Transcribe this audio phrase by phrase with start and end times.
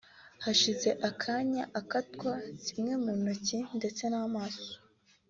[0.43, 2.31] hashize akanya akatwa
[2.63, 4.61] zimwe mu ntoki ndetse n’amano